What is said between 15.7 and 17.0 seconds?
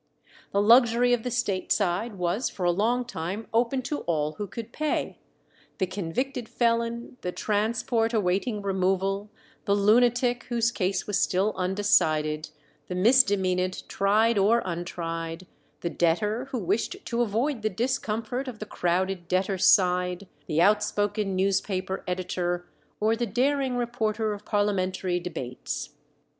the debtor who wished